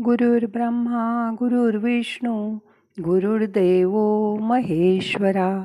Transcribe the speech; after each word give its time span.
गुरुर्ब्रह्मा 0.00 1.30
गुरुर्विष्णू 1.32 2.58
गुरुर्देव 3.04 3.90
महेश्वरा. 4.36 5.62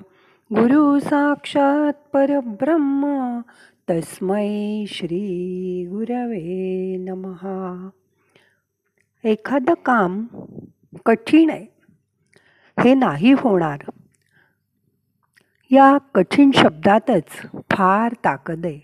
गुरु 0.56 1.00
साक्षात 1.00 1.94
परब्रह्म 2.14 3.06
तस्मै 3.90 4.86
श्री 4.88 5.88
गुरवे 5.90 6.98
नमहा 6.98 7.90
एखादं 9.24 9.74
काम 9.74 10.26
कठीण 11.06 11.50
आहे. 11.50 11.66
हे 12.80 12.94
नाही 12.94 13.32
होणार. 13.32 13.80
या 15.72 15.98
कठीण 16.16 16.52
शब्दातच 16.52 17.48
फार 17.56 18.14
ताकद 18.26 18.66
आहे. 18.66 18.80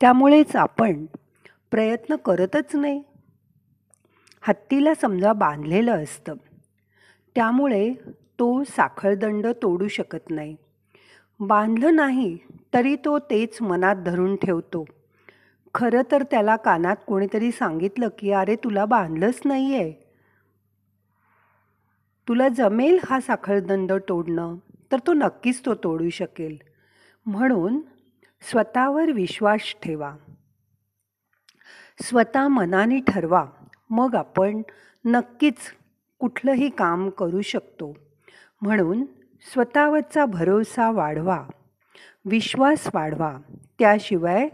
त्यामुळेच 0.00 0.56
आपण 0.56 1.06
प्रयत्न 1.70 2.16
करतच 2.16 2.76
नाही. 2.76 3.02
हत्तीला 4.40 4.94
समजा 4.94 5.32
बांधलेलं 5.32 6.02
असतं. 6.02 6.34
त्यामुळे 7.34 7.94
तो 8.38 8.64
साखळदंड 8.64 9.46
तोडू 9.62 9.88
शकत 9.88 10.30
नाही. 10.30 10.56
बांधलं 11.40 11.96
नाही 11.96 12.38
तरी 12.74 12.96
तो 12.96 13.18
तेच 13.18 13.62
मनात 13.62 13.96
धरून 13.96 14.36
ठेवतो. 14.36 14.84
खरं 15.74 16.02
तर 16.12 16.22
त्याला 16.22 16.56
कानात 16.56 16.96
कोणीतरी 17.06 17.52
सांगितलं 17.52 18.08
की 18.18 18.30
अरे 18.32 18.56
तुला 18.56 18.84
बांधलंच 18.84 19.40
नाही 19.44 19.74
आहे 19.74 19.92
तुला 22.28 22.48
जमेल 22.48 22.98
हा 23.10 23.20
साखळदंड 23.20 23.92
तोडणं 24.08 24.56
तर 24.92 24.98
तो 25.06 25.12
नक्कीच 25.12 25.66
तो 25.66 25.74
तोडू 25.74 26.08
शकेल. 26.08 26.56
म्हणून 27.26 27.80
स्वतःवर 28.50 29.10
विश्वास 29.10 29.74
ठेवा. 29.82 30.16
स्वतः 32.02 32.48
मनाने 32.48 33.00
ठरवा. 33.00 33.44
मग 33.90 34.14
आपण 34.14 34.62
नक्कीच 35.04 35.56
कुठलंही 36.18 36.70
काम 36.70 37.10
करू 37.10 37.40
शकतो. 37.40 37.96
म्हणून 38.62 39.04
स्वतःवरचा 39.52 40.24
भरोसा 40.24 40.90
वाढवा 40.90 41.44
विश्वास 42.24 42.88
वाढवा. 42.94 43.38
त्याशिवाय 43.78 44.48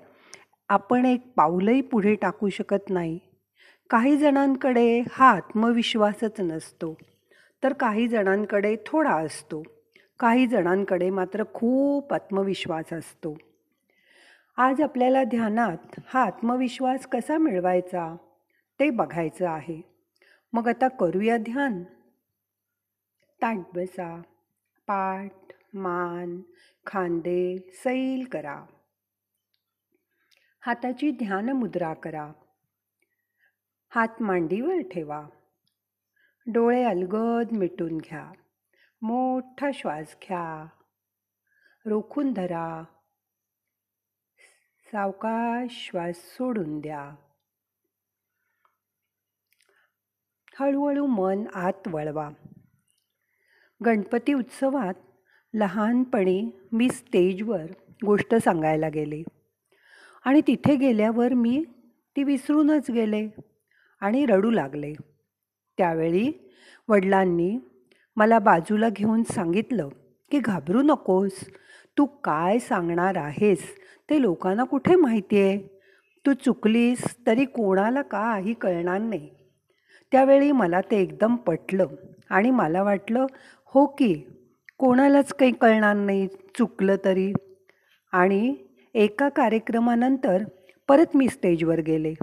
आपण 0.68 1.04
एक 1.04 1.32
पाऊलही 1.36 1.80
पुढे 1.80 2.14
टाकू 2.14 2.48
शकत 2.48 2.90
नाही. 2.90 3.18
काही 3.90 4.16
जणांकडे 4.16 5.02
हा 5.12 5.30
आत्मविश्वासच 5.30 6.40
नसतो 6.40 6.96
तर 7.62 7.72
काही 7.72 8.08
जणांकडे 8.08 8.76
थोडा 8.86 9.12
असतो. 9.12 9.62
काही 10.20 10.46
जणांकडे 10.46 11.10
मात्र 11.10 11.44
खूप 11.54 12.14
आत्मविश्वास 12.14 12.92
असतो. 12.92 13.38
आज 14.56 14.80
आपल्याला 14.80 15.24
ध्यानात 15.24 16.00
हा 16.06 16.22
आत्मविश्वास 16.22 17.06
कसा 17.06 17.38
मिळवायचा? 17.38 18.16
ते 18.80 18.90
बघायचं 18.90 19.48
आहे. 19.48 19.82
मग 20.52 20.68
आता 20.68 20.88
करूया 20.88 21.36
ध्यान. 21.36 21.84
ताट 23.42 23.56
बसा 23.56 24.22
पाठ 24.86 25.32
मान 25.74 26.40
खांदे 26.86 27.70
सैल 27.72 28.28
करा. 28.32 28.64
हाताची 30.60 31.10
ध्यान 31.10 31.48
मुद्रा 31.48 31.94
करा. 31.94 32.32
हात 33.88 34.22
मांडीवर 34.22 34.78
ठेवा. 34.92 35.28
डोळे 36.46 36.84
अलगद 36.84 37.52
मिटून 37.52 37.98
घ्या. 37.98 38.32
मोठा 39.02 39.70
श्वास 39.74 40.16
घ्या. 40.22 40.66
रोखून 41.86 42.32
धरा. 42.32 42.84
सावकाश 44.86 45.88
श्वास 45.90 46.16
सोडून 46.16 46.80
द्या. 46.80 47.14
हळूहळू 50.60 51.06
मन 51.06 51.44
आत 51.54 51.88
वळवा. 51.88 52.30
गणपती 53.84 54.32
उत्सवात 54.32 54.94
लहानपणी 55.54 56.50
मी 56.72 56.88
स्टेजवर 56.88 57.64
गोष्ट 58.06 58.34
सांगायला 58.34 58.88
गेले. 58.88 59.22
आणि 60.24 60.40
तिथे 60.46 60.76
गेल्यावर 60.76 61.34
मी 61.34 61.64
ती 62.16 62.22
विसरूनच 62.22 62.90
गेले 62.90 63.28
आणि 64.00 64.26
रडू 64.26 64.50
लागले. 64.50 64.92
त्यावेळी 65.78 66.52
वडिलांनी 66.88 67.58
मला 68.16 68.38
बाजूला 68.38 68.88
घेऊन 68.88 69.22
सांगितलं 69.22 69.88
की 70.30 70.38
घाबरू 70.38 70.82
नकोस. 70.82 71.32
तू 71.98 72.04
काय 72.04 72.58
सांगणार 72.58 73.16
आहेस? 73.16 73.62
ते 74.10 74.22
लोकांना 74.22 74.64
कुठे 74.64 74.94
माहिती 74.94 75.40
आहे 75.40 75.80
तू 76.26 76.32
चुकलीस 76.32 77.04
तरी 77.26 77.44
कोणाला 77.44 78.02
काही 78.02 78.54
कळणार 78.54 78.98
नाही. 78.98 79.30
त्यावेळी 80.14 80.52
मला 80.52 80.80
ते 80.80 80.96
एकदम 80.96 81.36
पटलं 81.36 81.86
आणि 82.30 82.50
मला 82.50 82.82
वाटलं 82.82 83.26
हो 83.64 83.86
की 83.86 84.14
कोणालाच 84.78 85.32
काही 85.32 85.52
कळणार 85.52 85.96
नाही 85.96 86.26
चुकलं 86.58 86.96
तरी. 87.04 87.32
आणि 88.12 88.54
एका 88.94 89.28
कार्यक्रमानंतर 89.28 90.42
परत 90.88 91.16
मी 91.16 91.28
स्टेजवर 91.28 91.80
गेले 91.80 92.14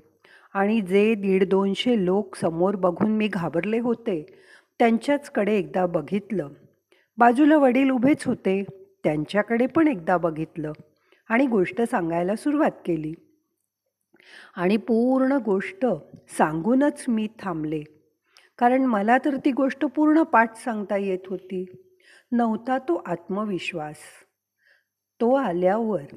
आणि 0.54 0.82
जे 0.82 1.14
दीड 1.16 1.44
दोनशे 1.50 2.06
लोक 2.06 2.36
समोर 2.36 2.76
बघून 2.76 3.12
मी 3.12 3.28
घाबरले 3.28 3.80
होते 3.80 4.22
त्यांच्याचकडे 4.80 5.58
एकदा 5.58 5.86
बघितलं. 5.86 6.48
बाजूला 7.18 7.58
वडील 7.58 7.90
उभेच 7.90 8.26
होते 8.26 8.64
त्यांच्याकडे 9.04 9.66
पण 9.66 9.88
एकदा 9.88 10.18
बघितलं 10.18 10.72
आणि 11.30 11.46
गोष्ट 11.48 11.82
सांगायला 11.82 12.36
सुरुवात 12.36 12.82
केली. 12.86 13.14
आणि 14.56 14.78
पूर्ण 14.78 15.32
गोष्ट 15.32 15.86
सांगूनच 16.38 17.06
मी 17.08 17.28
थांबले. 17.40 17.84
कारण 18.58 18.82
मला 18.82 19.18
तर 19.18 19.38
ती 19.38 19.52
गोष्ट 19.52 19.86
पूर्ण 19.86 20.24
पाठ 20.24 20.56
सांगता 20.56 20.98
येत 20.98 21.20
होती. 21.28 21.66
नव्हता 22.32 22.78
तो 22.78 23.04
आत्मविश्वास. 23.06 23.98
तो 25.22 25.34
आल्यावर 25.34 26.16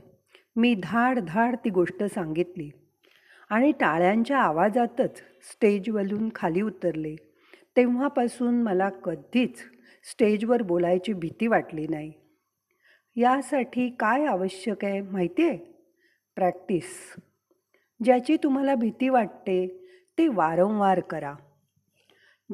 मी 0.57 0.75
धाड 0.83 1.19
धाड 1.19 1.57
ती 1.57 1.71
गोष्ट 1.71 2.05
सांगितली 2.05 2.71
आणि 3.51 3.73
टाळ्यांच्या 3.81 4.39
आवाजातच 4.39 5.17
स्टेजवरून 5.53 6.29
खाली 6.35 6.63
उतरले. 6.63 7.17
तेव्हापासून 7.77 8.63
मला 8.63 8.89
कधीच 8.89 9.59
स्टेजवर 10.11 10.63
बोलायची 10.63 11.13
भीती 11.13 11.47
वाटली 11.47 11.87
नाही. 11.89 12.13
यासाठी 13.17 13.91
काय 13.91 14.25
आवश्यक 14.25 14.85
आहे 14.85 15.01
माहिती 15.01 15.49
आहे? 15.49 15.57
प्रॅक्टिस. 16.35 17.15
ज्याची 18.03 18.37
तुम्हाला 18.37 18.75
भीती 18.75 19.09
वाटते 19.09 19.87
ते 20.19 20.29
वारंवार 20.29 21.01
करा. 21.01 21.35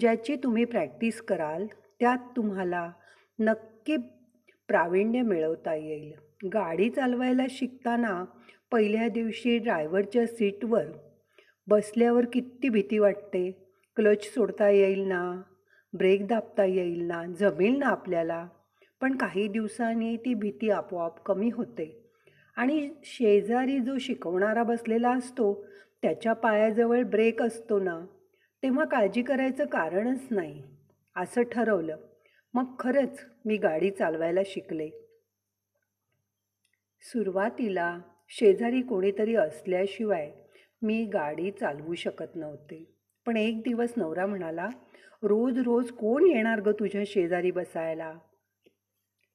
ज्याची 0.01 0.37
तुम्ही 0.37 0.65
प्रॅक्टिस 0.65 1.21
कराल 1.23 1.67
त्यात 2.01 2.19
तुम्हाला 2.37 2.93
नक्की 3.39 3.97
प्रावीण्य 4.69 5.23
मिळवता 5.23 5.75
येईल. 5.75 6.13
गाडी 6.47 6.91
चालवायला 6.91 7.43
शिकताना 7.51 8.25
पहिल्या 8.73 9.09
दिवशी 9.09 9.59
ड्रायव्हरच्या 9.59 10.27
सीटवर 10.27 10.85
बसल्यावर 11.67 12.25
किती 12.33 12.69
भीती 12.69 12.99
वाटते? 12.99 13.51
क्लच 13.97 14.35
सोडता 14.35 14.69
येईल 14.69 15.01
ना? 15.01 15.43
ब्रेक 15.93 16.27
दाबता 16.27 16.65
येईल 16.65 17.03
ना? 17.03 17.25
जमेल 17.25 17.79
ना 17.79 17.87
आपल्याला? 17.87 18.49
पण 19.01 19.17
काही 19.17 19.49
दिवसांनी 19.49 20.17
ती 20.17 20.35
भीती 20.35 20.71
आपोआप 20.71 21.23
कमी 21.23 21.51
होते. 21.51 22.00
आणि 22.61 22.89
शेजारी 23.05 23.79
जो 23.81 23.99
शिकवणारा 23.99 24.63
बसलेला 24.63 25.11
असतो 25.11 25.67
त्याच्या 26.03 26.33
पायाजवळ 26.33 27.03
ब्रेक 27.03 27.43
असतो 27.43 27.79
ना 27.79 27.99
तेव्हा 28.63 28.85
काळजी 28.85 29.23
करायचं 29.23 29.65
कारणच 29.65 30.27
नाही 30.31 30.63
असं 31.17 31.43
ठरवलं. 31.43 31.97
मग 32.55 32.75
खरंच 32.79 33.25
मी 33.45 33.57
गाडी 33.57 33.91
चालवायला 33.91 34.41
शिकले. 34.47 34.91
सुरुवातीला 37.03 37.99
शेजारी 38.29 38.83
कोणीतरी 38.83 39.35
असल्याशिवाय 39.35 40.31
मी 40.83 41.05
गाडी 41.05 41.51
चालवू 41.51 41.95
शकत 41.95 42.37
नव्हते. 42.37 42.85
पण 43.27 43.37
एक 43.37 43.61
दिवस 43.61 43.93
नवरा 43.97 44.27
म्हणाला 44.27 44.69
रोज 45.23 45.59
रोज 45.59 45.91
कोण 45.91 46.27
येणार 46.27 46.61
ग 46.61 46.71
तुझ्या 46.71 47.03
शेजारी 47.07 47.51
बसायला? 47.51 48.15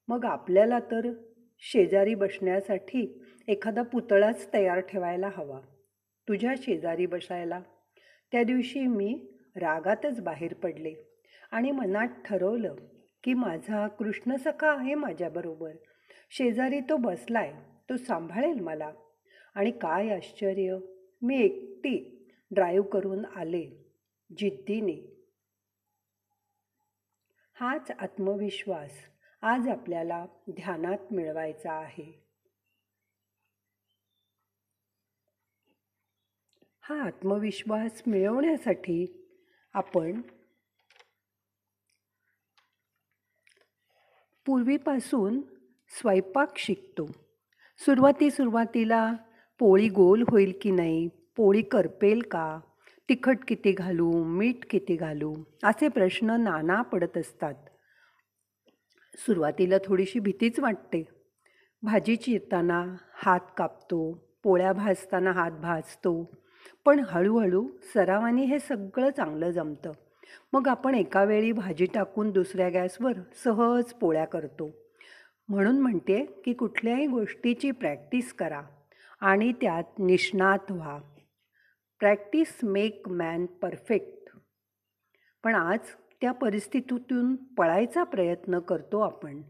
मग 0.08 0.24
आपल्याला 0.24 0.78
तर 0.78 1.10
शेजारी 1.58 2.14
बसण्यासाठी 2.14 3.24
एखादा 3.48 3.82
पुतळाच 3.82 4.52
तयार 4.52 4.80
ठेवायला 4.80 5.30
हवा. 5.36 5.60
तुझ्या 6.28 6.54
शेजारी 6.62 7.06
बसायला. 7.06 7.60
त्या 8.32 8.42
दिवशी 8.42 8.80
मी 8.80 9.32
रागातच 9.56 10.20
बाहेर 10.20 10.54
पडले 10.54 10.94
आणि 11.50 11.70
मनात 11.70 12.08
ठरवलं 12.24 12.74
की 13.24 13.34
माझा 13.34 13.88
कृष्णसखा 13.88 14.72
आहे 14.72 14.94
माझ्याबरोबर 14.94 15.72
शेजारी 16.30 16.80
तो 16.80 16.96
बसलाय 16.96 17.52
तो 17.88 17.96
सांभाळेल 17.96 18.60
मला. 18.60 18.92
आणि 19.54 19.70
काय 19.70 20.08
आश्चर्य 20.08 20.78
मी 21.22 21.40
एकटी 21.40 22.26
ड्राईव्ह 22.50 22.86
करून 22.86 23.24
आले 23.24 23.94
जिद्दीने. 24.38 25.16
हाच 27.60 27.90
आत्मविश्वास. 27.98 28.90
आज 29.42 29.68
आपल्याला 29.68 30.24
ध्यानात 30.50 31.12
मिळवायचा 31.12 31.72
आहे. 31.72 32.04
हा 36.80 37.00
आत्मविश्वास 37.02 38.02
मिळवण्यासाठी 38.06 39.04
आपण 39.74 40.20
पूर्वीपासून 44.46 45.40
स्वयंपाक 45.90 46.58
शिकतो. 46.58 47.06
सुरुवाती 47.80 48.30
सुरुवातीला 48.30 49.12
पोळी 49.60 49.88
गोल 49.88 50.24
होईल 50.28 50.52
की 50.62 50.70
नाही 50.70 51.08
पोळी 51.36 51.62
करपेल 51.62 52.22
का 52.30 52.58
तिखट 53.08 53.44
किती 53.48 53.72
घालू 53.72 54.10
मीठ 54.24 54.66
किती 54.70 54.96
घालू 54.96 55.34
असे 55.64 55.88
प्रश्न 55.88 56.40
नाना 56.40 56.82
पडत 56.82 57.16
असतात. 57.16 57.54
सुरुवातीला 59.16 59.76
थोडीशी 59.84 60.18
भीतीच 60.18 60.60
वाटते. 60.60 61.04
भाजी 61.82 62.16
चिरताना 62.16 62.96
हात 63.14 63.40
कापतो 63.56 64.12
पोळ्या 64.42 64.72
भाजताना 64.72 65.32
हात 65.32 65.50
भाजतो 65.50 66.30
पण 66.84 67.02
हळूहळू 67.06 67.68
सरावाने 67.94 68.44
हे 68.44 68.58
सगळं 68.58 69.10
चांगलं 69.10 69.50
जमतं. 69.50 69.92
मग 70.52 70.68
आपण 70.68 70.94
एका 70.94 71.24
वेळी 71.24 71.52
भाजी 71.52 71.86
टाकून 71.86 72.30
दुसऱ्या 72.30 72.68
गॅसवर 72.68 73.12
सहज 73.44 73.84
पोळ्या 73.84 74.24
करतो. 74.24 74.70
म्हणून 75.48 75.80
म्हणते 75.80 76.24
की 76.44 76.52
कुठल्याही 76.52 77.06
गोष्टीची 77.06 77.70
प्रॅक्टिस 77.70 78.32
करा 78.32 78.62
आणि 79.20 79.52
त्यात 79.52 79.98
निष्णात 79.98 80.72
व्हा. 80.72 80.98
Practice 81.98 82.58
make 82.62 83.08
man 83.08 83.46
perfect. 83.46 84.36
पण 85.44 85.54
आज 85.54 85.78
त्या 86.20 86.32
परिस्थितीतून 86.32 87.36
पळायचा 87.36 88.04
प्रयत्न 88.04 88.58
करतो 88.58 89.00
आपण. 89.00 89.42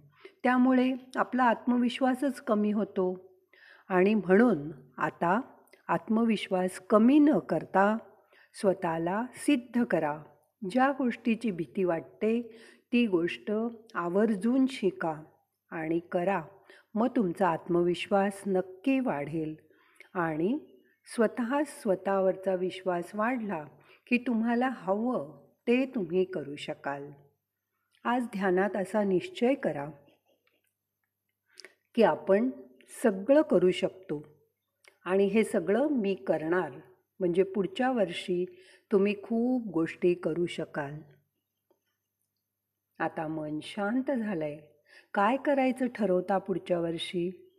त्यामुळे 0.42 0.94
आपला 1.16 1.44
आत्मविश्वासच 1.44 2.40
कमी 2.40 2.72
होतो. 2.72 3.20
आणि 3.88 4.14
म्हणून 4.14 4.70
आता 4.98 5.40
आत्मविश्वास 5.88 6.80
कमी 6.90 7.18
न 7.18 7.38
करता 7.38 7.98
स्वतःला 8.54 9.24
सिद्ध 9.34 9.84
करा. 9.84 10.18
ज्या 10.70 10.92
गोष्टीची 10.98 11.50
भीती 11.50 11.84
वाटते 11.84 12.60
ती 12.92 13.06
गोष्ट 13.06 13.52
आवर्जून 13.94 14.66
शिका 14.66 15.22
आणि 15.70 15.98
करा. 15.98 16.42
मग 16.94 17.06
तुमचा 17.16 17.48
आत्मविश्वास 17.48 18.42
नक्की 18.46 19.00
वाढेल. 19.00 19.54
आणि 20.14 20.58
स्वतः 21.14 21.62
स्वतःवरचा 21.66 22.54
विश्वास 22.54 23.04
वाढला 23.14 23.64
की 24.06 24.18
तुम्हाला 24.18 24.68
हवं 24.72 25.45
ते 25.68 25.86
तुम्ही 25.86 26.24
करू 26.24 26.56
शकाल. 26.56 27.10
आज 28.04 28.22
ध्यानात 28.22 28.76
असा 28.76 29.04
निश्चय 29.04 29.54
करा 29.54 29.90
की 31.94 32.02
आपण 32.02 32.50
सगळं 33.02 33.42
करू 33.42 33.70
शकतो. 33.70 34.24
आणि 35.04 35.24
हे 35.24 35.44
सगळं 35.44 35.88
मी 35.88 36.14
करणार. 36.14 36.70
म्हणजे 37.20 37.42
पुढच्या 37.42 37.90
वर्षी 37.90 38.44
तुम्ही 38.92 39.22
खूप 39.22 39.66
गोष्टी 39.66 40.14
करू 40.14 40.46
शकाल. 40.46 41.00
आता 42.98 43.28
मन 43.28 43.58
शांत 43.62 44.10
झालंय. 44.10 44.60
काय 45.14 45.36
करायचं 45.36 45.86
ठरवता 45.88 46.38
पुढच्या 46.38 46.80
वर्षी? 46.80 47.52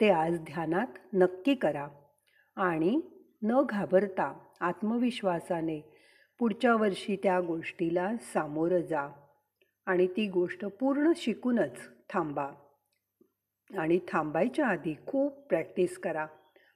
ते 0.00 0.10
आज 0.10 0.38
ध्यानात 0.38 1.14
नक्की 1.14 1.54
करा. 1.54 1.88
आणि 2.56 3.00
न 3.42 3.62
घाबरता 3.68 4.48
आत्मविश्वासाने 4.60 5.92
पुढच्या 6.38 6.74
वर्षी 6.74 7.16
त्या 7.16 7.40
गोष्टीला 7.40 8.16
सामोरं 8.16 8.80
जा 8.80 9.08
आणि 9.86 10.06
ती 10.06 10.28
गोष्ट 10.28 10.64
पूर्ण 10.64 11.12
शिकूनच 11.16 11.88
थांबा. 12.10 12.50
आणि 13.78 13.98
थांबायच्या 14.08 14.66
आधी 14.66 14.94
खूप 15.06 15.32
प्रॅक्टिस 15.32 15.98
करा. 15.98 16.26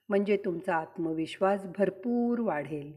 म्हणजे 0.09 0.37
तुमचा 0.37 0.77
आत्मविश्वास 0.77 1.67
भरपूर 1.79 2.39
वाढेल. 2.39 2.93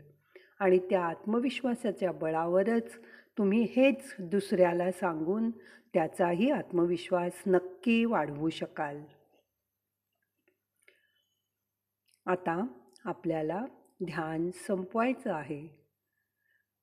आणि 0.59 0.79
त्या 0.79 1.05
आत्मविश्वासाच्या 1.05 2.11
बळावरच 2.11 2.97
तुम्ही 3.37 3.61
हेच 3.61 4.15
दुसऱ्याला 4.19 4.91
सांगून 4.91 5.51
त्याचाही 5.93 6.51
आत्मविश्वास 6.51 7.31
नक्की 7.47 8.05
वाढवू 8.05 8.49
शकाल. 8.49 9.03
आता 12.25 12.67
आपल्याला 13.05 13.65
ध्यान 14.05 14.49
संपवायचं 14.67 15.33
आहे. 15.33 15.82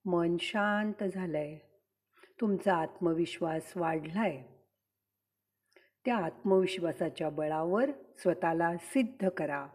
मन 0.04 0.36
शांत 0.40 1.04
झालं 1.04 1.38
आहे 1.38 1.58
तुमचा 2.40 2.76
आत्मविश्वास 2.76 3.72
वाढला 3.76 4.20
आहे 4.20 4.60
त्या 6.04 6.16
आत्मविश्वासाच्या 6.16 7.30
बळावर 7.30 7.90
स्वतःला 8.18 8.76
सिद्ध 8.76 9.28
करा. 9.28 9.66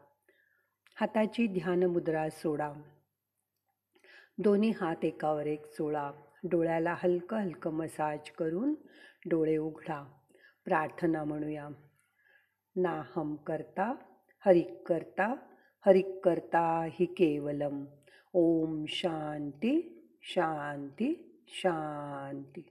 हाताची 0.95 1.48
ध्यानमुद्रा 1.48 2.30
सोडा. 2.30 2.74
दोन्ही 4.38 4.69
हात 4.69 5.06
एकावर 5.06 5.45
एक 5.45 5.74
चोळा 5.74 6.12
डोळ्याला 6.44 6.95
हलकं 6.98 7.38
हलकं 7.38 7.74
मसाज 7.74 8.31
करून 8.31 8.74
डोळे 9.25 9.57
उघडा. 9.57 10.04
प्रार्थना 10.66 11.24
म्हणूया. 11.24 11.69
नाहम 12.75 13.36
करता 13.36 13.95
हरिक 14.45 14.88
करता 14.88 15.36
हरिक 15.86 16.19
करता 16.24 16.88
हि 16.92 17.06
केवलम. 17.06 17.86
ओम 18.33 18.86
शांती. 18.88 19.95
शांती 20.27 21.13
शांती. 21.48 22.62